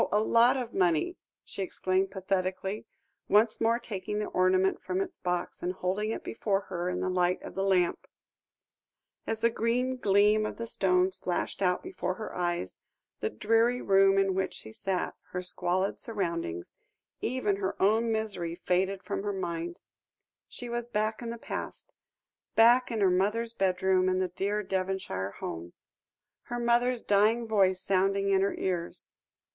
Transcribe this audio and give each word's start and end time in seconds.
a 0.11 0.19
lot 0.19 0.57
of 0.57 0.73
money," 0.73 1.15
she 1.45 1.61
exclaimed 1.61 2.09
pathetically, 2.09 2.87
once 3.29 3.61
more 3.61 3.77
taking 3.77 4.17
the 4.17 4.25
ornament 4.29 4.81
from 4.81 4.99
its 4.99 5.15
box, 5.15 5.61
and 5.61 5.73
holding 5.73 6.09
it 6.09 6.23
before 6.23 6.61
her 6.69 6.89
in 6.89 7.01
the 7.01 7.07
light 7.07 7.39
of 7.43 7.53
the 7.53 7.63
lamp. 7.63 8.07
As 9.27 9.41
the 9.41 9.51
green 9.51 9.97
gleam 9.97 10.43
of 10.43 10.57
the 10.57 10.65
stones 10.65 11.17
flashed 11.17 11.61
out 11.61 11.83
before 11.83 12.15
her 12.15 12.35
eyes, 12.35 12.79
the 13.19 13.29
dreary 13.29 13.79
room 13.79 14.17
in 14.17 14.33
which 14.33 14.55
she 14.55 14.73
sat, 14.73 15.13
her 15.33 15.43
squalid 15.43 15.99
surroundings, 15.99 16.73
even 17.19 17.57
her 17.57 17.79
own 17.79 18.11
misery 18.11 18.55
faded 18.55 19.03
from 19.03 19.21
her 19.21 19.31
mind; 19.33 19.79
she 20.47 20.67
was 20.67 20.89
back 20.89 21.21
in 21.21 21.29
the 21.29 21.37
past 21.37 21.91
back 22.55 22.89
in 22.89 23.01
her 23.01 23.11
mother's 23.11 23.53
bedroom 23.53 24.09
in 24.09 24.17
the 24.17 24.29
dear 24.29 24.63
Devonshire 24.63 25.33
home 25.39 25.73
her 26.45 26.57
mother's 26.59 27.03
dying 27.03 27.45
voice 27.45 27.79
sounding 27.79 28.29
in 28.29 28.41
her 28.41 28.55
ears. 28.55 29.11